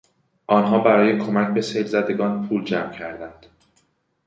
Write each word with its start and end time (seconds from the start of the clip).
آنها 0.47 0.79
برای 0.79 1.17
کمک 1.19 1.53
به 1.53 1.61
سیل 1.61 1.85
زدگان 1.87 2.47
پول 2.47 2.63
جمع 2.65 2.91
کردند. 2.91 3.45